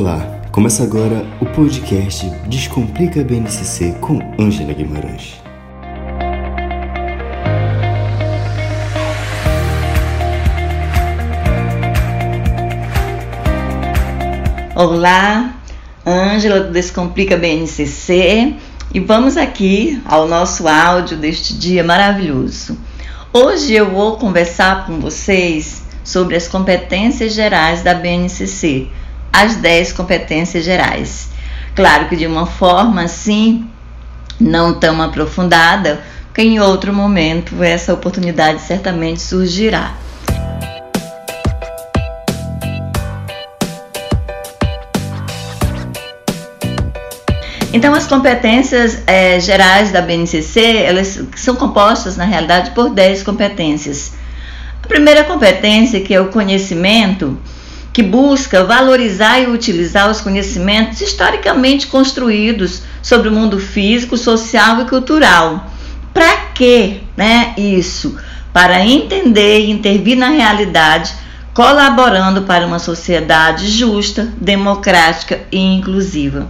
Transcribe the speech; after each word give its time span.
Olá, 0.00 0.40
começa 0.52 0.84
agora 0.84 1.26
o 1.40 1.46
podcast 1.46 2.30
Descomplica 2.46 3.24
BNCC 3.24 3.96
com 4.00 4.20
Ângela 4.40 4.72
Guimarães. 4.72 5.42
Olá, 14.76 15.52
Ângela 16.06 16.60
do 16.60 16.72
Descomplica 16.72 17.36
BNCC 17.36 18.54
e 18.94 19.00
vamos 19.00 19.36
aqui 19.36 20.00
ao 20.04 20.28
nosso 20.28 20.68
áudio 20.68 21.16
deste 21.16 21.58
dia 21.58 21.82
maravilhoso. 21.82 22.78
Hoje 23.32 23.74
eu 23.74 23.90
vou 23.90 24.16
conversar 24.16 24.86
com 24.86 25.00
vocês 25.00 25.82
sobre 26.04 26.36
as 26.36 26.46
competências 26.46 27.34
gerais 27.34 27.82
da 27.82 27.94
BNCC, 27.94 28.86
as 29.32 29.56
10 29.56 29.92
competências 29.92 30.64
gerais. 30.64 31.28
Claro 31.74 32.08
que 32.08 32.16
de 32.16 32.26
uma 32.26 32.46
forma 32.46 33.02
assim, 33.02 33.68
não 34.40 34.78
tão 34.78 35.00
aprofundada, 35.00 36.00
que 36.34 36.42
em 36.42 36.60
outro 36.60 36.92
momento 36.92 37.62
essa 37.62 37.92
oportunidade 37.92 38.62
certamente 38.62 39.20
surgirá. 39.20 39.94
Então, 47.72 47.92
as 47.92 48.06
competências 48.06 49.02
é, 49.06 49.38
gerais 49.38 49.92
da 49.92 50.00
BNCC, 50.00 50.78
elas 50.78 51.22
são 51.36 51.54
compostas, 51.54 52.16
na 52.16 52.24
realidade, 52.24 52.70
por 52.70 52.90
10 52.90 53.22
competências. 53.22 54.14
A 54.82 54.86
primeira 54.88 55.22
competência, 55.24 56.00
que 56.00 56.14
é 56.14 56.20
o 56.20 56.28
conhecimento, 56.28 57.38
que 57.98 58.02
busca 58.04 58.62
valorizar 58.62 59.40
e 59.40 59.48
utilizar 59.48 60.08
os 60.08 60.20
conhecimentos 60.20 61.00
historicamente 61.00 61.88
construídos 61.88 62.82
sobre 63.02 63.28
o 63.28 63.32
mundo 63.32 63.58
físico, 63.58 64.16
social 64.16 64.82
e 64.82 64.84
cultural. 64.84 65.68
Para 66.14 66.36
que 66.54 67.00
né, 67.16 67.54
isso? 67.58 68.16
Para 68.52 68.86
entender 68.86 69.62
e 69.62 69.72
intervir 69.72 70.16
na 70.16 70.28
realidade, 70.28 71.12
colaborando 71.52 72.42
para 72.42 72.64
uma 72.64 72.78
sociedade 72.78 73.68
justa, 73.68 74.32
democrática 74.40 75.40
e 75.50 75.58
inclusiva. 75.58 76.46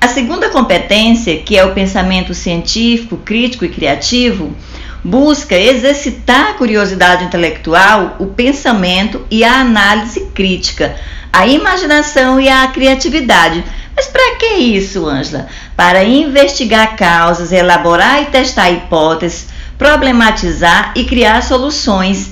A 0.00 0.08
segunda 0.08 0.48
competência, 0.48 1.36
que 1.42 1.58
é 1.58 1.64
o 1.66 1.74
pensamento 1.74 2.32
científico, 2.32 3.18
crítico 3.18 3.66
e 3.66 3.68
criativo, 3.68 4.56
busca 5.04 5.54
exercitar 5.54 6.52
a 6.52 6.54
curiosidade 6.54 7.24
intelectual, 7.24 8.16
o 8.18 8.26
pensamento 8.28 9.26
e 9.30 9.44
a 9.44 9.60
análise 9.60 10.20
crítica, 10.34 10.96
a 11.30 11.46
imaginação 11.46 12.40
e 12.40 12.48
a 12.48 12.66
criatividade. 12.68 13.62
Mas 13.94 14.06
para 14.06 14.36
que 14.36 14.46
isso, 14.54 15.06
Ângela? 15.06 15.46
Para 15.76 16.02
investigar 16.02 16.96
causas, 16.96 17.52
elaborar 17.52 18.22
e 18.22 18.26
testar 18.26 18.70
hipóteses, 18.70 19.48
problematizar 19.76 20.92
e 20.96 21.04
criar 21.04 21.42
soluções 21.42 22.30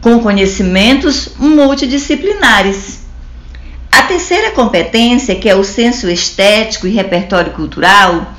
com 0.00 0.20
conhecimentos 0.20 1.30
multidisciplinares. 1.38 3.00
A 3.90 4.02
terceira 4.02 4.52
competência, 4.52 5.34
que 5.34 5.48
é 5.48 5.54
o 5.54 5.64
senso 5.64 6.08
estético 6.08 6.86
e 6.86 6.90
repertório 6.90 7.52
cultural, 7.52 8.32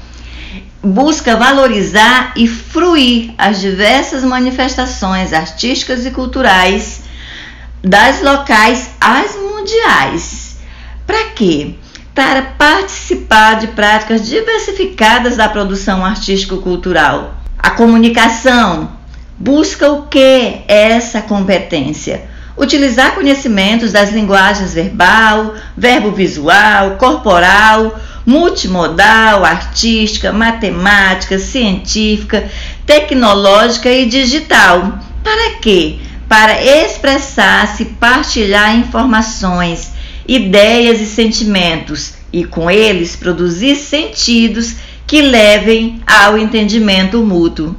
busca 0.83 1.37
valorizar 1.37 2.33
e 2.35 2.45
fruir 2.45 3.33
as 3.37 3.61
diversas 3.61 4.21
manifestações 4.21 5.31
artísticas 5.31 6.05
e 6.05 6.11
culturais 6.11 7.03
das 7.81 8.21
locais 8.21 8.89
às 8.99 9.33
mundiais. 9.35 10.57
Para 11.07 11.29
quê? 11.29 11.75
Para 12.13 12.41
participar 12.41 13.55
de 13.59 13.67
práticas 13.67 14.27
diversificadas 14.27 15.37
da 15.37 15.47
produção 15.47 16.05
artístico-cultural. 16.05 17.35
A 17.57 17.71
comunicação 17.71 18.91
busca 19.39 19.89
o 19.89 20.03
que 20.03 20.63
essa 20.67 21.21
competência? 21.21 22.25
Utilizar 22.57 23.15
conhecimentos 23.15 23.91
das 23.91 24.11
linguagens 24.11 24.73
verbal, 24.73 25.55
verbo 25.75 26.11
visual, 26.11 26.97
corporal, 26.97 27.99
multimodal, 28.25 29.43
artística, 29.43 30.31
matemática, 30.31 31.37
científica, 31.37 32.49
tecnológica 32.85 33.89
e 33.91 34.05
digital. 34.05 34.99
Para 35.23 35.55
quê? 35.61 35.99
Para 36.27 36.63
expressar-se, 36.63 37.85
partilhar 37.85 38.75
informações, 38.77 39.91
ideias 40.27 41.01
e 41.01 41.05
sentimentos 41.05 42.13
e 42.31 42.43
com 42.43 42.71
eles 42.71 43.15
produzir 43.15 43.75
sentidos 43.75 44.75
que 45.05 45.21
levem 45.21 46.01
ao 46.07 46.37
entendimento 46.37 47.23
mútuo. 47.23 47.75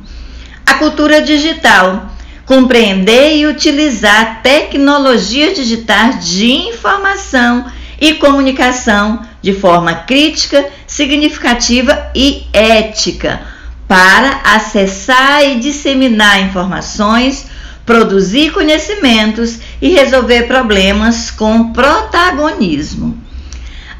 A 0.66 0.74
cultura 0.74 1.20
digital 1.20 2.10
compreender 2.46 3.36
e 3.36 3.46
utilizar 3.46 4.42
tecnologias 4.42 5.56
digitais 5.56 6.26
de 6.28 6.50
informação 6.52 7.64
e 8.00 8.14
comunicação 8.14 9.22
de 9.44 9.52
forma 9.52 9.94
crítica, 9.94 10.64
significativa 10.86 12.10
e 12.14 12.46
ética 12.50 13.42
para 13.86 14.40
acessar 14.42 15.44
e 15.44 15.60
disseminar 15.60 16.40
informações, 16.40 17.44
produzir 17.84 18.52
conhecimentos 18.52 19.58
e 19.82 19.90
resolver 19.90 20.44
problemas 20.44 21.30
com 21.30 21.74
protagonismo. 21.74 23.18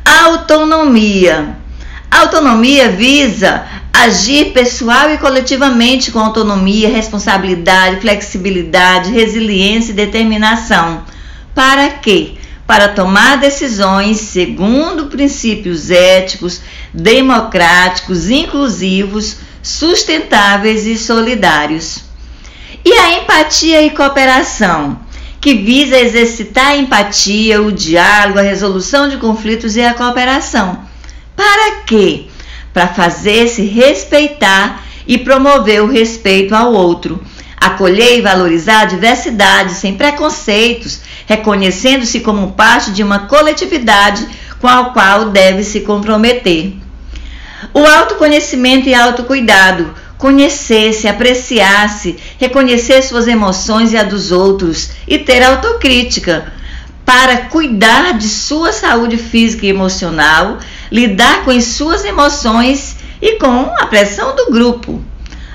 Autonomia. 0.03 1.59
Autonomia 2.11 2.89
visa 2.89 3.67
Agir 3.93 4.53
pessoal 4.53 5.11
e 5.11 5.19
coletivamente 5.19 6.11
com 6.11 6.19
autonomia, 6.19 6.89
responsabilidade, 6.89 8.01
flexibilidade, 8.01 9.13
resiliência 9.13 9.93
e 9.93 9.95
determinação. 9.95 11.05
Para 11.55 11.89
quê? 11.91 12.35
Para 12.67 12.89
tomar 12.89 13.37
decisões 13.37 14.19
segundo 14.19 15.07
princípios 15.07 15.91
éticos, 15.91 16.61
democráticos, 16.93 18.31
inclusivos, 18.31 19.37
sustentáveis 19.63 20.87
e 20.87 20.97
solidários. 20.97 22.05
E 22.85 22.93
a 22.93 23.19
empatia 23.19 23.83
e 23.83 23.91
cooperação, 23.91 24.99
que 25.41 25.55
visa 25.55 25.99
exercitar 25.99 26.69
a 26.69 26.77
empatia, 26.77 27.61
o 27.61 27.71
diálogo, 27.71 28.39
a 28.39 28.43
resolução 28.43 29.09
de 29.09 29.19
conflitos 29.19 29.77
e 29.77 29.83
a 29.83 29.95
cooperação. 29.95 30.81
Para 31.37 31.83
quê? 31.87 32.29
para 32.75 32.89
fazer-se 32.89 33.63
respeitar 33.63 34.85
e 35.07 35.17
promover 35.17 35.81
o 35.81 35.87
respeito 35.87 36.55
ao 36.55 36.73
outro, 36.73 37.23
acolher 37.57 38.19
e 38.19 38.23
valorizar 38.23 38.83
a 38.83 38.87
diversidade 38.87 39.75
sem 39.75 39.95
preconceitos, 39.95 41.01
reconhecendo-se 41.27 42.21
como 42.21 42.53
parte 42.53 42.91
de 42.93 43.03
uma 43.03 43.21
coletividade 43.21 44.27
com 44.61 44.69
a 44.69 44.87
qual 44.87 45.31
deve 45.31 45.63
se 45.63 45.81
comprometer. 45.81 46.75
O 47.73 47.81
autoconhecimento 47.81 48.89
e 48.89 48.95
autocuidado, 48.95 49.95
conhecer-se, 50.19 51.09
apreciar-se, 51.09 52.17
reconhecer 52.39 53.03
suas 53.03 53.27
emoções 53.27 53.93
e 53.93 53.97
a 53.97 54.03
dos 54.03 54.33
outros 54.33 54.91
e 55.07 55.19
ter 55.19 55.43
autocrítica 55.43 56.53
para 57.05 57.37
cuidar 57.49 58.17
de 58.17 58.29
sua 58.29 58.73
saúde 58.73 59.19
física 59.19 59.67
e 59.67 59.69
emocional, 59.69 60.59
lidar 60.91 61.45
com 61.45 61.51
as 61.51 61.65
suas 61.65 62.05
emoções 62.05 62.97
e 63.21 63.39
com 63.39 63.71
a 63.79 63.87
pressão 63.87 64.35
do 64.35 64.51
grupo. 64.51 65.03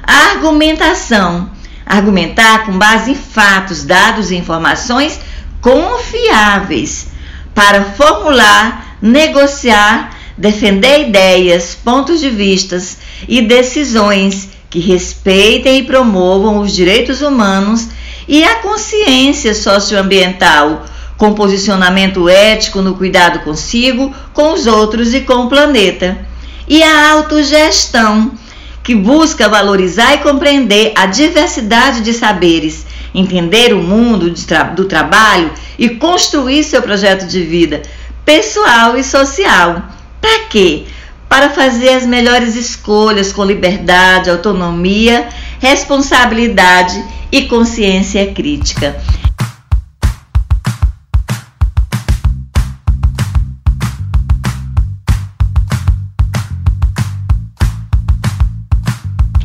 A 0.03 0.31
argumentação. 0.31 1.49
Argumentar 1.89 2.67
com 2.67 2.77
base 2.77 3.11
em 3.11 3.15
fatos, 3.15 3.83
dados 3.83 4.29
e 4.29 4.35
informações 4.35 5.19
confiáveis 5.59 7.07
para 7.55 7.83
formular, 7.83 8.97
negociar, 9.01 10.15
defender 10.37 11.07
ideias, 11.07 11.75
pontos 11.75 12.19
de 12.19 12.29
vistas 12.29 12.99
e 13.27 13.41
decisões 13.41 14.49
que 14.69 14.79
respeitem 14.79 15.79
e 15.79 15.83
promovam 15.83 16.59
os 16.59 16.73
direitos 16.73 17.23
humanos 17.23 17.89
e 18.27 18.43
a 18.43 18.57
consciência 18.57 19.55
socioambiental 19.55 20.85
com 21.17 21.33
posicionamento 21.33 22.29
ético 22.29 22.81
no 22.81 22.95
cuidado 22.95 23.39
consigo, 23.39 24.15
com 24.31 24.53
os 24.53 24.67
outros 24.67 25.13
e 25.13 25.21
com 25.21 25.45
o 25.45 25.49
planeta. 25.49 26.17
E 26.65 26.81
a 26.81 27.11
autogestão, 27.11 28.31
que 28.89 28.95
busca 28.95 29.47
valorizar 29.47 30.15
e 30.15 30.17
compreender 30.17 30.93
a 30.95 31.05
diversidade 31.05 32.01
de 32.01 32.11
saberes, 32.11 32.87
entender 33.13 33.71
o 33.71 33.83
mundo 33.83 34.33
do 34.75 34.85
trabalho 34.85 35.51
e 35.77 35.89
construir 35.89 36.63
seu 36.63 36.81
projeto 36.81 37.27
de 37.27 37.43
vida 37.43 37.83
pessoal 38.25 38.97
e 38.97 39.03
social. 39.03 39.83
Para 40.19 40.45
quê? 40.49 40.85
Para 41.29 41.51
fazer 41.51 41.89
as 41.89 42.07
melhores 42.07 42.55
escolhas 42.55 43.31
com 43.31 43.45
liberdade, 43.45 44.31
autonomia, 44.31 45.29
responsabilidade 45.59 46.99
e 47.31 47.43
consciência 47.43 48.33
crítica. 48.33 48.99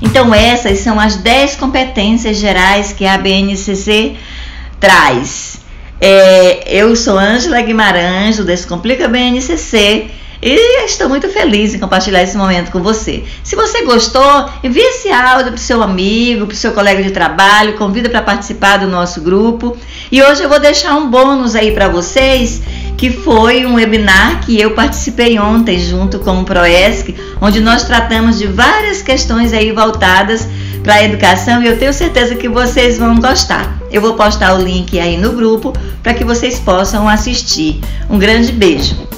Então, 0.05 0.35
essas 0.35 0.81
são 0.81 1.01
as 1.01 1.17
10 1.17 1.57
competências 1.57 2.37
gerais 2.37 2.93
que 2.93 3.07
a 3.07 3.17
BNCC 3.17 4.15
traz. 4.79 5.57
É, 5.99 6.79
eu 6.79 6.95
sou 6.95 7.19
Ângela 7.19 7.61
Guimarães, 7.63 8.37
do 8.37 8.45
Descomplica 8.45 9.09
BNCC 9.09 10.11
e 10.43 10.85
estou 10.85 11.09
muito 11.09 11.27
feliz 11.31 11.73
em 11.73 11.79
compartilhar 11.79 12.23
esse 12.23 12.37
momento 12.37 12.71
com 12.71 12.83
você. 12.83 13.25
Se 13.43 13.57
você 13.57 13.83
gostou, 13.83 14.51
envie 14.63 14.83
esse 14.83 15.11
áudio 15.11 15.53
para 15.53 15.55
o 15.55 15.59
seu 15.59 15.83
amigo, 15.83 16.47
para 16.47 16.53
o 16.53 16.57
seu 16.57 16.73
colega 16.73 17.03
de 17.03 17.11
trabalho, 17.11 17.79
convida 17.79 18.11
para 18.11 18.21
participar 18.21 18.77
do 18.77 18.87
nosso 18.87 19.23
grupo. 19.23 19.75
E 20.13 20.23
hoje 20.23 20.43
eu 20.43 20.51
vou 20.51 20.61
deixar 20.61 20.97
um 20.97 21.09
bônus 21.09 21.55
aí 21.55 21.73
para 21.73 21.89
vocês, 21.89 22.61
que 22.97 23.11
foi 23.11 23.67
um 23.67 23.75
webinar 23.75 24.41
que 24.45 24.61
eu 24.61 24.73
participei 24.73 25.39
ontem 25.39 25.79
junto 25.79 26.19
com 26.19 26.41
o 26.41 26.45
Proesc, 26.45 27.15
onde 27.41 27.61
nós 27.61 27.85
tratamos 27.85 28.39
de 28.39 28.47
várias 28.47 29.03
questões 29.03 29.53
aí 29.53 29.73
voltadas 29.73 30.49
para 30.83 30.95
a 30.95 31.05
educação 31.05 31.63
e 31.63 31.67
eu 31.67 31.79
tenho 31.79 31.93
certeza 31.93 32.35
que 32.35 32.49
vocês 32.49 32.99
vão 32.99 33.17
gostar. 33.17 33.79
Eu 33.91 34.01
vou 34.01 34.15
postar 34.15 34.55
o 34.55 34.63
link 34.63 34.99
aí 34.99 35.17
no 35.17 35.33
grupo 35.33 35.73
para 36.03 36.15
que 36.15 36.25
vocês 36.25 36.61
possam 36.61 37.09
assistir. 37.09 37.81
Um 38.11 38.19
grande 38.19 38.53
beijo. 38.53 39.14